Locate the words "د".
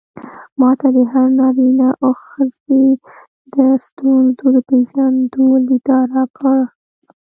0.95-0.97, 3.55-3.57, 4.55-4.57